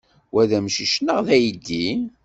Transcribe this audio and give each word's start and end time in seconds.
Wa 0.33 0.43
d 0.49 0.51
amcic 0.57 0.93
neɣ 0.99 1.19
d 1.27 1.27
aydi? 1.35 1.87